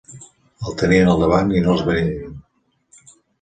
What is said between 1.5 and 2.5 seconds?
i no els veien.